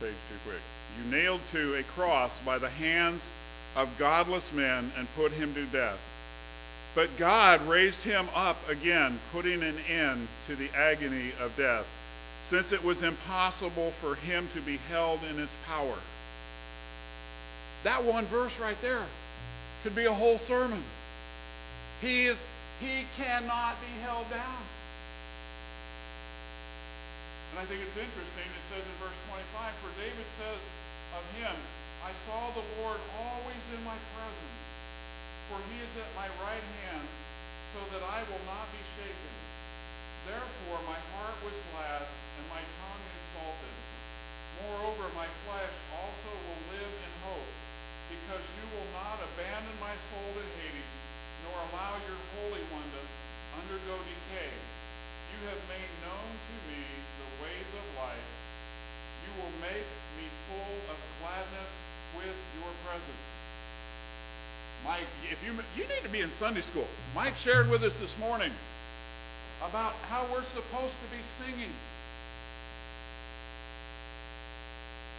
page 0.00 0.10
too 0.28 0.50
quick. 0.50 0.60
You 0.98 1.10
nailed 1.10 1.44
to 1.48 1.76
a 1.76 1.82
cross 1.82 2.40
by 2.40 2.58
the 2.58 2.68
hands 2.68 3.28
of 3.76 3.88
godless 3.98 4.52
men 4.52 4.90
and 4.98 5.06
put 5.14 5.32
him 5.32 5.54
to 5.54 5.64
death. 5.66 5.98
But 6.94 7.16
God 7.16 7.60
raised 7.68 8.02
him 8.02 8.28
up 8.34 8.56
again, 8.68 9.18
putting 9.32 9.62
an 9.62 9.76
end 9.88 10.26
to 10.46 10.56
the 10.56 10.70
agony 10.74 11.32
of 11.40 11.56
death, 11.56 11.86
since 12.42 12.72
it 12.72 12.82
was 12.82 13.02
impossible 13.02 13.90
for 14.00 14.14
him 14.16 14.48
to 14.54 14.60
be 14.62 14.78
held 14.90 15.20
in 15.30 15.38
its 15.40 15.56
power. 15.66 15.96
That 17.84 18.02
one 18.02 18.24
verse 18.26 18.58
right 18.58 18.80
there 18.82 19.04
could 19.82 19.94
be 19.94 20.06
a 20.06 20.12
whole 20.12 20.38
sermon. 20.38 20.82
He 22.00 22.26
is 22.26 22.46
he 22.80 23.04
cannot 23.16 23.76
be 23.80 24.02
held 24.02 24.28
down. 24.30 24.56
And 27.58 27.66
I 27.66 27.74
think 27.74 27.82
it's 27.82 27.98
interesting, 27.98 28.46
it 28.46 28.64
says 28.70 28.86
in 28.86 28.96
verse 29.02 29.18
25, 29.34 29.82
for 29.82 29.90
David 29.98 30.28
says 30.38 30.62
of 31.10 31.26
him, 31.42 31.58
I 32.06 32.14
saw 32.22 32.54
the 32.54 32.62
Lord 32.78 33.02
always 33.18 33.64
in 33.74 33.82
my 33.82 33.98
presence, 34.14 34.58
for 35.50 35.58
he 35.66 35.82
is 35.82 35.90
at 35.98 36.06
my 36.14 36.30
right 36.38 36.62
hand, 36.86 37.02
so 37.74 37.82
that 37.90 38.06
I 38.06 38.22
will 38.30 38.44
not 38.46 38.62
be 38.70 38.78
shaken. 38.94 39.34
Therefore 40.30 40.86
my 40.86 41.02
heart 41.18 41.34
was 41.42 41.58
glad, 41.74 42.06
and 42.06 42.46
my 42.46 42.62
tongue 42.62 43.06
exalted. 43.26 43.74
Moreover, 44.62 45.10
my 45.18 45.26
flesh 45.42 45.74
also 45.98 46.30
will 46.30 46.62
live 46.78 46.94
in 46.94 47.12
hope, 47.26 47.50
because 48.06 48.44
you 48.54 48.66
will 48.70 48.90
not 48.94 49.18
abandon 49.34 49.74
my 49.82 49.98
soul 50.14 50.30
to 50.30 50.44
Hades, 50.62 50.94
nor 51.42 51.58
allow 51.74 51.98
your 52.06 52.22
Holy 52.38 52.62
One 52.70 52.86
to 52.86 53.02
undergo 53.58 53.98
decay. 54.06 54.54
You 55.34 55.50
have 55.50 55.62
made 55.66 55.90
known 56.06 56.30
to 56.38 56.54
me 56.66 56.82
the 57.22 57.30
ways 57.46 57.70
of 57.78 57.86
life. 57.94 58.30
You 59.22 59.30
will 59.38 59.54
make 59.62 59.86
me 60.18 60.26
full 60.50 60.76
of 60.90 60.98
gladness 61.22 61.70
with 62.18 62.34
your 62.58 62.72
presence. 62.82 63.26
Mike, 64.82 65.06
if 65.30 65.38
you 65.46 65.54
in 66.20 66.30
Sunday 66.32 66.60
school. 66.60 66.86
Mike 67.14 67.36
shared 67.36 67.70
with 67.70 67.82
us 67.82 67.96
this 67.98 68.18
morning 68.18 68.50
about 69.62 69.92
how 70.08 70.24
we're 70.32 70.42
supposed 70.42 70.94
to 70.94 71.08
be 71.14 71.22
singing. 71.44 71.70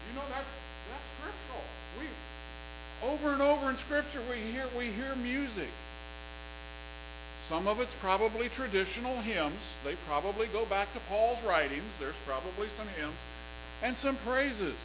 You 0.07 0.15
know 0.15 0.25
that 0.29 0.43
that's 0.89 1.07
scriptural. 1.19 1.63
We 1.99 2.07
over 3.07 3.33
and 3.33 3.41
over 3.41 3.69
in 3.69 3.77
Scripture 3.77 4.21
we 4.29 4.37
hear 4.51 4.65
we 4.77 4.85
hear 4.85 5.15
music. 5.23 5.69
Some 7.47 7.67
of 7.67 7.79
it's 7.79 7.93
probably 7.95 8.49
traditional 8.49 9.15
hymns. 9.21 9.61
They 9.83 9.95
probably 10.07 10.47
go 10.47 10.65
back 10.65 10.91
to 10.93 10.99
Paul's 11.09 11.41
writings. 11.43 11.89
There's 11.99 12.13
probably 12.27 12.67
some 12.69 12.87
hymns 12.99 13.15
and 13.83 13.95
some 13.95 14.15
praises. 14.17 14.75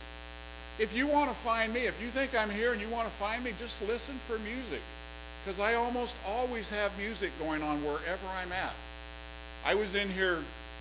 If 0.78 0.96
you 0.96 1.06
want 1.06 1.30
to 1.30 1.36
find 1.36 1.72
me, 1.72 1.86
if 1.86 2.00
you 2.02 2.08
think 2.08 2.34
I'm 2.34 2.50
here 2.50 2.72
and 2.72 2.80
you 2.80 2.88
want 2.88 3.06
to 3.06 3.14
find 3.14 3.44
me, 3.44 3.52
just 3.60 3.80
listen 3.86 4.14
for 4.26 4.38
music. 4.38 4.80
Because 5.44 5.60
I 5.60 5.74
almost 5.74 6.14
always 6.26 6.70
have 6.70 6.96
music 6.96 7.30
going 7.38 7.62
on 7.62 7.84
wherever 7.84 8.26
I'm 8.40 8.50
at. 8.52 8.72
I 9.66 9.74
was 9.74 9.94
in 9.94 10.08
here 10.08 10.38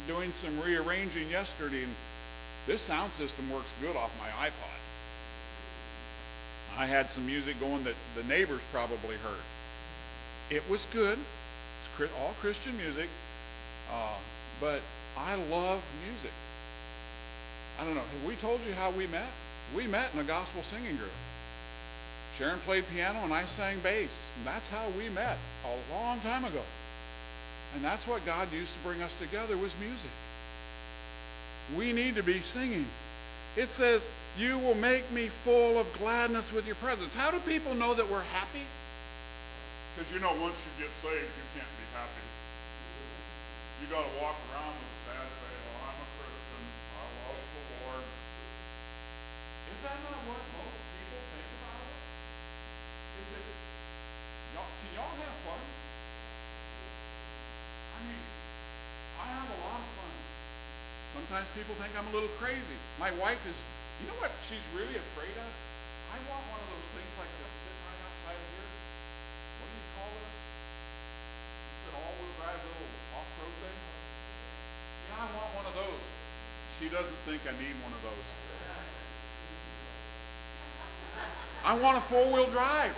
doing 0.08 0.32
some 0.32 0.58
rearranging 0.62 1.30
yesterday, 1.30 1.84
and 1.84 1.92
this 2.66 2.82
sound 2.82 3.12
system 3.12 3.50
works 3.52 3.72
good 3.82 3.96
off 3.98 4.12
my 4.20 4.48
iPod. 4.48 4.80
I 6.78 6.86
had 6.86 7.10
some 7.10 7.26
music 7.26 7.60
going 7.60 7.84
that 7.84 7.96
the 8.16 8.24
neighbors 8.24 8.62
probably 8.72 9.16
heard. 9.18 9.44
It 10.50 10.64
was 10.70 10.88
good. 10.94 11.18
It's 12.00 12.12
all 12.20 12.34
Christian 12.40 12.76
music. 12.78 13.10
Uh, 13.92 14.16
but 14.62 14.80
I 15.18 15.36
love 15.52 15.84
music. 16.08 16.32
I 17.80 17.86
don't 17.86 17.96
know. 17.96 18.02
Have 18.02 18.28
we 18.28 18.36
told 18.36 18.62
you 18.68 18.74
how 18.74 18.92
we 18.92 19.08
met? 19.08 19.28
We 19.76 19.88
met 19.88 20.10
in 20.14 20.20
a 20.20 20.24
gospel 20.24 20.64
singing 20.64 20.96
group. 20.96 21.12
Sharon 22.38 22.60
played 22.60 22.84
piano 22.94 23.20
and 23.24 23.34
I 23.34 23.46
sang 23.46 23.80
bass. 23.80 24.28
And 24.38 24.48
that's 24.48 24.68
how 24.70 24.86
we 24.98 25.10
met 25.10 25.38
a 25.66 25.94
long 25.94 26.20
time 26.22 26.46
ago. 26.46 26.62
And 27.76 27.84
that's 27.84 28.08
what 28.08 28.26
God 28.26 28.52
used 28.52 28.74
to 28.74 28.80
bring 28.80 29.02
us 29.02 29.16
together 29.16 29.58
was 29.58 29.74
music. 29.80 30.12
We 31.78 31.94
need 31.94 32.16
to 32.16 32.24
be 32.24 32.40
singing. 32.40 32.86
It 33.56 33.70
says, 33.70 34.10
you 34.38 34.58
will 34.58 34.76
make 34.76 35.10
me 35.12 35.28
full 35.46 35.78
of 35.78 35.86
gladness 35.98 36.52
with 36.52 36.66
your 36.66 36.76
presence. 36.78 37.14
How 37.14 37.30
do 37.30 37.40
people 37.40 37.74
know 37.76 37.94
that 37.94 38.10
we're 38.10 38.26
happy? 38.34 38.66
Because 39.94 40.12
you 40.12 40.20
know, 40.20 40.34
once 40.42 40.58
you 40.58 40.86
get 40.86 40.92
saved, 41.06 41.22
you 41.22 41.46
can't 41.54 41.74
be 41.78 41.86
happy. 41.94 42.26
You 43.82 43.88
got 43.94 44.02
to 44.02 44.14
walk 44.18 44.38
around 44.50 44.74
with 44.74 44.90
a 44.90 45.00
sad 45.06 45.30
face. 45.38 45.62
Well, 45.70 45.86
I'm 45.86 45.98
a 46.02 46.08
Christian. 46.18 46.64
I 46.98 47.06
love 47.14 47.46
the 47.46 47.64
Lord. 47.78 48.06
Is 49.70 49.80
that 49.86 49.98
not 50.02 50.20
what 50.26 50.43
sometimes 61.44 61.60
people 61.60 61.76
think 61.76 61.92
I'm 62.00 62.08
a 62.08 62.16
little 62.16 62.32
crazy. 62.40 62.78
My 63.00 63.12
wife 63.20 63.40
is, 63.44 63.58
you 64.00 64.08
know 64.08 64.16
what 64.24 64.32
she's 64.48 64.64
really 64.72 64.96
afraid 64.96 65.36
of? 65.36 65.52
I 66.16 66.18
want 66.32 66.40
one 66.48 66.62
of 66.64 66.70
those 66.72 66.88
things 66.96 67.12
like 67.20 67.28
that's 67.28 67.58
sitting 67.60 67.84
right 67.84 68.00
outside 68.00 68.40
of 68.40 68.48
here. 68.48 68.70
What 69.60 69.68
do 69.68 69.76
you 69.76 69.88
call 69.92 70.08
those? 70.08 70.40
It's 70.40 71.88
an 71.92 71.96
all-wheel 72.00 72.34
drive 72.40 72.60
little 72.64 72.92
off-road 73.12 73.56
thing. 73.60 73.78
Yeah, 75.04 75.20
I 75.20 75.28
want 75.36 75.50
one 75.52 75.68
of 75.68 75.76
those. 75.76 76.04
She 76.80 76.88
doesn't 76.88 77.20
think 77.28 77.44
I 77.44 77.54
need 77.60 77.76
one 77.84 77.92
of 77.92 78.02
those. 78.08 78.28
I 81.64 81.74
want 81.76 82.00
a 82.00 82.04
four-wheel 82.08 82.48
drive. 82.56 82.96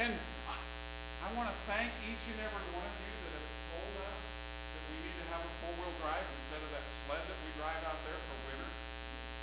And 0.00 0.12
I, 0.48 0.56
I 0.56 1.28
want 1.36 1.48
to 1.52 1.56
thank 1.68 1.88
each 2.04 2.24
and 2.32 2.38
every 2.40 2.64
one 2.72 2.84
of 2.84 2.96
you 3.00 3.12
that 3.28 3.32
have 3.32 3.48
told 3.76 3.92
us 4.08 4.20
that 4.72 4.82
we 4.92 4.96
need 5.04 5.16
to 5.20 5.26
have 5.36 5.40
a 5.40 5.52
four-wheel 5.64 5.94
drive 6.04 6.24
instead 6.46 6.60
of 6.60 6.70
that 6.76 6.84
sled 7.06 7.22
that 7.22 7.38
we 7.42 7.50
drive 7.56 7.82
out 7.86 8.00
there 8.02 8.18
for 8.18 8.36
winter. 8.50 8.70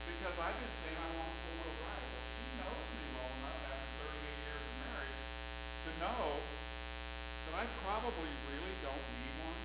Because 0.08 0.36
I've 0.36 0.58
been 0.60 0.76
saying 0.84 1.00
I 1.00 1.10
want 1.16 1.32
a 1.32 1.38
four-wheel 1.42 1.76
drive. 1.80 2.06
Well, 2.06 2.26
she 2.34 2.46
knows 2.60 2.86
me 2.92 3.04
well 3.16 3.32
enough 3.34 3.60
after 3.72 4.04
38 4.14 4.44
years 4.44 4.64
of 4.64 4.76
marriage 4.84 5.20
to 5.84 5.92
know 6.04 6.28
that 6.38 7.56
I 7.56 7.64
probably 8.14 8.30
really 8.54 8.76
don't 8.86 9.06
need 9.18 9.36
one. 9.42 9.60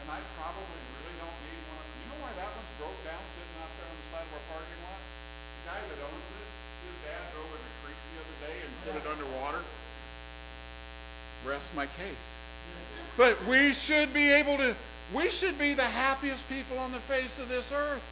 And 0.00 0.08
I 0.16 0.20
probably 0.40 0.80
really 0.96 1.16
don't 1.20 1.38
need 1.44 1.62
one. 1.68 1.84
You 2.00 2.06
know 2.08 2.18
why 2.24 2.32
that 2.40 2.48
one's 2.56 2.72
broke 2.80 3.00
down 3.04 3.20
sitting 3.36 3.56
out 3.60 3.72
there 3.76 3.88
on 3.90 3.96
the 4.00 4.06
side 4.08 4.24
of 4.24 4.32
our 4.32 4.46
parking 4.48 4.80
lot? 4.88 4.96
The 4.96 5.64
guy 5.68 5.80
that 5.84 6.00
owns 6.00 6.28
it, 6.40 6.48
his 6.88 6.96
dad 7.04 7.22
drove 7.36 7.52
in 7.52 7.60
a 7.60 7.72
creek 7.84 8.00
the 8.00 8.16
other 8.16 8.38
day 8.48 8.56
and 8.64 8.70
put 8.88 8.94
it 8.96 9.04
underwater. 9.12 9.62
Rest 11.44 11.68
my 11.76 11.84
case. 12.00 12.26
But 13.16 13.36
we 13.44 13.76
should 13.76 14.14
be 14.16 14.32
able 14.32 14.56
to, 14.56 14.72
we 15.12 15.28
should 15.28 15.58
be 15.58 15.76
the 15.76 15.84
happiest 15.84 16.48
people 16.48 16.78
on 16.80 16.92
the 16.92 17.04
face 17.04 17.36
of 17.38 17.48
this 17.52 17.72
earth. 17.72 18.04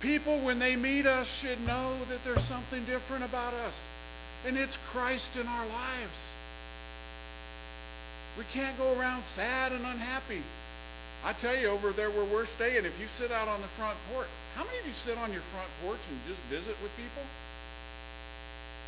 People, 0.00 0.38
when 0.40 0.58
they 0.58 0.76
meet 0.76 1.04
us, 1.04 1.28
should 1.28 1.60
know 1.66 1.92
that 2.08 2.24
there's 2.24 2.44
something 2.44 2.84
different 2.84 3.24
about 3.24 3.52
us. 3.68 3.84
And 4.46 4.56
it's 4.56 4.78
Christ 4.92 5.36
in 5.36 5.46
our 5.46 5.66
lives. 5.66 6.18
We 8.38 8.46
can't 8.54 8.78
go 8.78 8.94
around 8.94 9.24
sad 9.24 9.72
and 9.72 9.82
unhappy. 9.82 10.46
I 11.26 11.34
tell 11.34 11.58
you, 11.58 11.74
over 11.74 11.90
there 11.90 12.10
where 12.14 12.24
we're 12.30 12.46
staying, 12.46 12.86
if 12.86 12.94
you 13.02 13.10
sit 13.10 13.34
out 13.34 13.50
on 13.50 13.60
the 13.60 13.66
front 13.74 13.98
porch, 14.14 14.30
how 14.54 14.62
many 14.62 14.78
of 14.78 14.86
you 14.86 14.94
sit 14.94 15.18
on 15.18 15.34
your 15.34 15.42
front 15.50 15.66
porch 15.82 15.98
and 16.06 16.16
just 16.30 16.38
visit 16.46 16.78
with 16.78 16.94
people? 16.94 17.26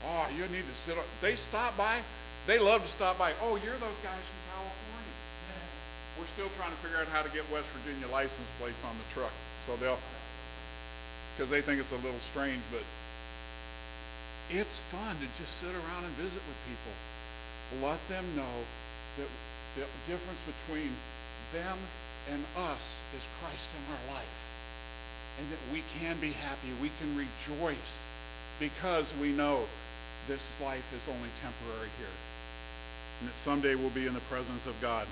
Oh, 0.06 0.30
you 0.30 0.46
need 0.54 0.62
to 0.62 0.76
sit 0.78 0.94
on. 0.96 1.02
They 1.20 1.34
stop 1.34 1.76
by. 1.76 1.98
They 2.46 2.62
love 2.62 2.86
to 2.86 2.88
stop 2.88 3.18
by. 3.18 3.34
Oh, 3.42 3.58
you're 3.58 3.74
those 3.82 4.00
guys 4.06 4.22
from 4.22 4.40
California. 4.54 5.16
We're 6.16 6.30
still 6.38 6.50
trying 6.54 6.70
to 6.70 6.80
figure 6.86 7.02
out 7.02 7.10
how 7.10 7.26
to 7.26 7.32
get 7.34 7.42
West 7.50 7.66
Virginia 7.74 8.06
license 8.14 8.46
plates 8.62 8.78
on 8.86 8.94
the 8.94 9.06
truck. 9.18 9.34
So 9.66 9.74
they'll, 9.82 9.98
because 11.34 11.50
they 11.50 11.60
think 11.60 11.82
it's 11.82 11.90
a 11.90 12.00
little 12.06 12.22
strange, 12.30 12.62
but 12.70 12.86
it's 14.46 14.78
fun 14.94 15.18
to 15.18 15.26
just 15.42 15.58
sit 15.58 15.74
around 15.74 16.06
and 16.06 16.14
visit 16.14 16.38
with 16.38 16.58
people. 16.70 16.94
Let 17.82 18.00
them 18.06 18.24
know 18.38 18.54
that 19.16 19.28
the 19.76 19.86
difference 20.10 20.40
between 20.46 20.90
them 21.52 21.78
and 22.30 22.42
us 22.56 22.96
is 23.16 23.22
Christ 23.40 23.68
in 23.74 23.94
our 23.94 24.14
life. 24.16 24.36
And 25.38 25.50
that 25.50 25.72
we 25.72 25.82
can 25.98 26.18
be 26.20 26.32
happy, 26.32 26.68
we 26.82 26.90
can 27.00 27.16
rejoice 27.16 28.02
because 28.58 29.12
we 29.20 29.30
know 29.32 29.64
this 30.28 30.50
life 30.62 30.84
is 30.94 31.08
only 31.08 31.28
temporary 31.40 31.88
here. 31.98 32.16
And 33.20 33.28
that 33.28 33.38
someday 33.38 33.74
we'll 33.74 33.90
be 33.90 34.06
in 34.06 34.14
the 34.14 34.20
presence 34.20 34.66
of 34.66 34.78
God. 34.80 35.06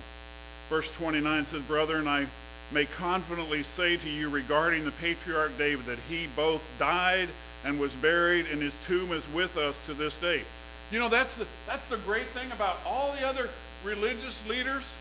Verse 0.69 0.91
29 0.91 1.45
says, 1.45 1.63
Brethren, 1.63 2.07
I 2.07 2.27
may 2.73 2.85
confidently 2.85 3.63
say 3.63 3.97
to 3.97 4.11
you 4.11 4.29
regarding 4.29 4.85
the 4.85 4.91
patriarch 4.93 5.57
David 5.57 5.87
that 5.87 5.99
he 6.09 6.27
both 6.37 6.63
died 6.79 7.29
and 7.65 7.81
was 7.81 7.95
buried, 7.97 8.47
and 8.53 8.61
his 8.61 8.79
tomb 8.81 9.13
is 9.13 9.27
with 9.35 9.57
us 9.57 9.85
to 9.87 9.95
this 9.95 10.19
day. 10.19 10.43
You 10.91 10.99
know, 10.99 11.09
that's 11.09 11.37
the, 11.37 11.47
that's 11.67 11.87
the 11.89 11.97
great 11.99 12.27
thing 12.29 12.51
about 12.53 12.79
all 12.87 13.13
the 13.13 13.27
other 13.27 13.49
religious 13.85 14.47
leaders. 14.49 14.93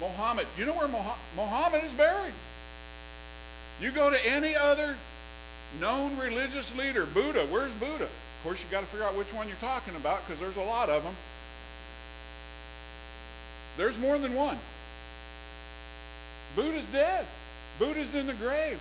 Mohammed, 0.00 0.46
you 0.56 0.64
know 0.64 0.74
where 0.74 0.88
Mohammed 1.36 1.84
is 1.84 1.92
buried? 1.92 2.32
You 3.80 3.90
go 3.90 4.10
to 4.10 4.26
any 4.26 4.56
other 4.56 4.96
known 5.80 6.16
religious 6.18 6.74
leader, 6.76 7.06
Buddha, 7.06 7.46
where's 7.50 7.72
Buddha? 7.74 8.04
Of 8.04 8.44
course, 8.44 8.60
you've 8.62 8.70
got 8.70 8.80
to 8.80 8.86
figure 8.86 9.06
out 9.06 9.14
which 9.14 9.32
one 9.34 9.46
you're 9.46 9.56
talking 9.60 9.94
about 9.96 10.26
because 10.26 10.40
there's 10.40 10.56
a 10.56 10.62
lot 10.62 10.88
of 10.88 11.02
them. 11.02 11.14
There's 13.76 13.98
more 13.98 14.18
than 14.18 14.34
one. 14.34 14.58
Buddha's 16.56 16.86
dead. 16.88 17.26
Buddha's 17.78 18.14
in 18.14 18.26
the 18.26 18.34
grave. 18.34 18.80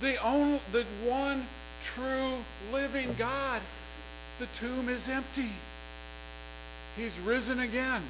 The 0.00 0.22
only, 0.22 0.60
the 0.72 0.84
one 1.04 1.46
true 1.84 2.34
living 2.72 3.14
God. 3.18 3.60
The 4.38 4.46
tomb 4.58 4.88
is 4.88 5.08
empty. 5.08 5.50
He's 6.96 7.18
risen 7.20 7.60
again. 7.60 8.02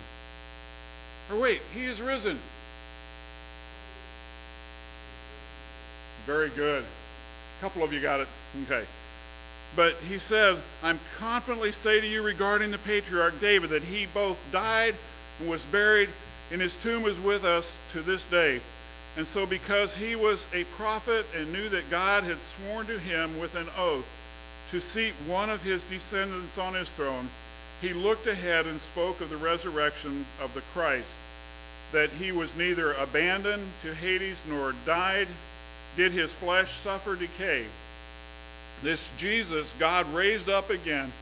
Or 1.30 1.38
wait, 1.38 1.62
he 1.74 1.84
is 1.84 2.00
risen. 2.00 2.38
Very 6.26 6.50
good. 6.50 6.82
A 6.82 7.62
couple 7.62 7.82
of 7.82 7.92
you 7.92 8.00
got 8.00 8.20
it. 8.20 8.28
Okay. 8.64 8.84
But 9.76 9.94
he 10.08 10.18
said, 10.18 10.58
I'm 10.82 10.98
confidently 11.18 11.72
say 11.72 12.00
to 12.00 12.06
you 12.06 12.22
regarding 12.22 12.70
the 12.70 12.78
patriarch 12.78 13.40
David 13.40 13.70
that 13.70 13.84
he 13.84 14.06
both 14.06 14.38
died 14.50 14.94
and 15.38 15.48
was 15.48 15.64
buried, 15.66 16.08
and 16.50 16.60
his 16.60 16.76
tomb 16.76 17.04
is 17.04 17.20
with 17.20 17.44
us 17.44 17.78
to 17.92 18.00
this 18.00 18.26
day. 18.26 18.60
And 19.16 19.26
so, 19.26 19.46
because 19.46 19.94
he 19.94 20.16
was 20.16 20.48
a 20.54 20.64
prophet 20.64 21.26
and 21.36 21.52
knew 21.52 21.68
that 21.68 21.90
God 21.90 22.24
had 22.24 22.40
sworn 22.40 22.86
to 22.86 22.98
him 22.98 23.38
with 23.38 23.54
an 23.54 23.66
oath 23.76 24.06
to 24.70 24.80
seat 24.80 25.14
one 25.26 25.50
of 25.50 25.62
his 25.62 25.84
descendants 25.84 26.58
on 26.58 26.74
his 26.74 26.90
throne, 26.90 27.28
he 27.80 27.92
looked 27.92 28.26
ahead 28.26 28.66
and 28.66 28.80
spoke 28.80 29.20
of 29.20 29.30
the 29.30 29.36
resurrection 29.36 30.26
of 30.42 30.52
the 30.54 30.60
Christ, 30.72 31.14
that 31.92 32.10
he 32.10 32.30
was 32.30 32.56
neither 32.56 32.92
abandoned 32.92 33.64
to 33.82 33.94
Hades 33.94 34.44
nor 34.48 34.74
died, 34.84 35.28
did 35.96 36.12
his 36.12 36.32
flesh 36.32 36.72
suffer 36.72 37.16
decay. 37.16 37.64
This 38.82 39.10
Jesus 39.18 39.74
God 39.78 40.12
raised 40.12 40.48
up 40.48 40.70
again, 40.70 41.12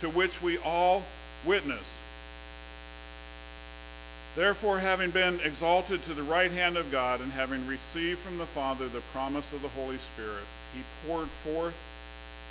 to 0.00 0.08
which 0.08 0.40
we 0.42 0.58
all 0.58 1.02
witness. 1.44 1.96
Therefore, 4.36 4.78
having 4.78 5.10
been 5.10 5.40
exalted 5.40 6.02
to 6.04 6.14
the 6.14 6.22
right 6.22 6.50
hand 6.50 6.76
of 6.76 6.92
God, 6.92 7.20
and 7.20 7.32
having 7.32 7.66
received 7.66 8.20
from 8.20 8.38
the 8.38 8.46
Father 8.46 8.88
the 8.88 9.00
promise 9.12 9.52
of 9.52 9.62
the 9.62 9.68
Holy 9.68 9.98
Spirit, 9.98 10.44
he 10.74 10.82
poured 11.06 11.28
forth 11.28 11.76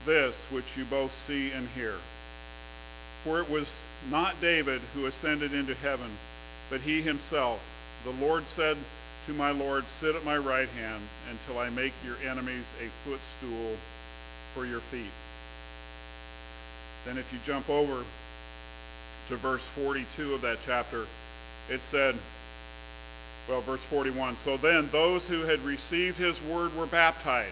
this 0.06 0.46
which 0.52 0.78
you 0.78 0.84
both 0.86 1.14
see 1.14 1.52
and 1.52 1.68
hear. 1.76 1.94
For 3.28 3.42
it 3.42 3.50
was 3.50 3.78
not 4.10 4.40
David 4.40 4.80
who 4.96 5.06
ascended 5.06 5.54
into 5.54 5.74
heaven, 5.74 6.10
but 6.70 6.80
he 6.80 7.02
himself. 7.02 7.62
The 8.06 8.26
Lord 8.26 8.46
said 8.46 8.78
to 9.26 9.34
my 9.34 9.52
Lord, 9.52 9.86
Sit 9.86 10.16
at 10.16 10.24
my 10.24 10.38
right 10.38 10.70
hand 10.70 11.04
until 11.30 11.60
I 11.60 11.70
make 11.70 11.92
your 12.06 12.16
enemies 12.26 12.72
a 12.82 12.88
footstool 13.04 13.76
for 14.54 14.66
your 14.66 14.80
feet. 14.80 15.12
Then, 17.06 17.18
if 17.18 17.34
you 17.34 17.40
jump 17.44 17.70
over 17.70 18.06
to 19.28 19.36
verse 19.36 19.68
42 19.68 20.36
of 20.36 20.42
that 20.44 20.60
chapter, 20.66 21.06
it 21.70 21.82
said, 21.82 22.16
well, 23.50 23.60
verse 23.60 23.84
41 23.84 24.38
So 24.38 24.56
then 24.56 24.88
those 24.94 25.28
who 25.28 25.42
had 25.42 25.60
received 25.66 26.18
his 26.18 26.42
word 26.44 26.74
were 26.78 26.86
baptized. 26.86 27.52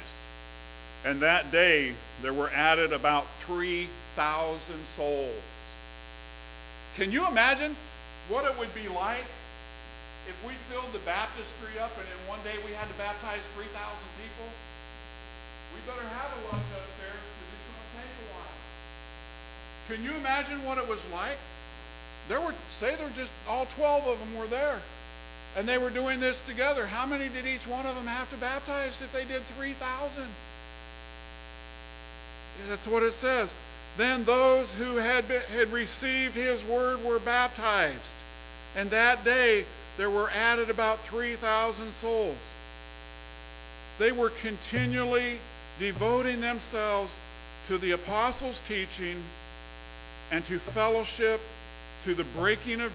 And 1.04 1.20
that 1.20 1.52
day 1.52 1.96
there 2.22 2.34
were 2.34 2.50
added 2.52 2.94
about 2.94 3.28
3,000 3.46 4.86
souls. 4.86 5.55
Can 6.96 7.12
you 7.12 7.28
imagine 7.28 7.76
what 8.30 8.46
it 8.48 8.58
would 8.58 8.74
be 8.74 8.88
like 8.88 9.28
if 10.32 10.38
we 10.48 10.56
filled 10.72 10.88
the 10.96 11.04
baptistry 11.04 11.76
up 11.84 11.92
and 12.00 12.08
in 12.08 12.20
one 12.32 12.40
day 12.48 12.56
we 12.64 12.72
had 12.72 12.88
to 12.88 12.96
baptize 12.96 13.44
3,000 13.52 13.68
people? 14.16 14.48
We 15.76 15.84
better 15.84 16.08
have 16.08 16.32
a 16.32 16.40
lunch 16.56 16.64
upstairs 16.72 17.20
because 17.20 17.52
it's 17.52 17.68
going 17.68 17.84
to 17.84 17.92
take 18.00 18.16
a 18.16 18.28
while. 18.32 18.56
Can 19.92 20.00
you 20.08 20.16
imagine 20.16 20.64
what 20.64 20.80
it 20.80 20.88
was 20.88 21.04
like? 21.12 21.36
There 22.32 22.40
were, 22.40 22.56
say 22.72 22.96
there 22.96 23.06
were 23.06 23.20
just 23.20 23.32
all 23.44 23.68
12 23.76 24.08
of 24.08 24.18
them 24.18 24.40
were 24.40 24.48
there. 24.48 24.80
And 25.58 25.68
they 25.68 25.78
were 25.78 25.92
doing 25.92 26.22
this 26.22 26.40
together. 26.48 26.88
How 26.88 27.06
many 27.06 27.28
did 27.28 27.46
each 27.46 27.68
one 27.68 27.86
of 27.86 27.96
them 27.96 28.08
have 28.08 28.32
to 28.32 28.38
baptize 28.38 29.02
if 29.04 29.12
they 29.12 29.26
did 29.26 29.44
3,000? 29.60 30.24
Yeah, 30.24 30.30
that's 32.70 32.88
what 32.88 33.04
it 33.04 33.14
says. 33.14 33.50
Then 33.98 34.26
those 34.26 34.74
who 34.74 34.98
had, 34.98 35.28
been, 35.28 35.42
had 35.54 35.72
received 35.72 36.36
his 36.36 36.64
word 36.64 37.04
were 37.04 37.20
baptized. 37.20 38.00
And 38.76 38.90
that 38.90 39.24
day 39.24 39.66
there 39.98 40.10
were 40.10 40.30
added 40.32 40.70
about 40.70 41.00
3,000 41.00 41.92
souls. 41.94 42.54
They 43.98 44.12
were 44.12 44.30
continually 44.30 45.40
devoting 45.80 46.42
themselves 46.42 47.18
to 47.68 47.78
the 47.78 47.92
apostles' 47.92 48.62
teaching 48.68 49.24
and 50.32 50.46
to 50.46 50.60
fellowship 50.60 51.40
to 52.04 52.14
the 52.14 52.24
breaking 52.24 52.82
of 52.82 52.94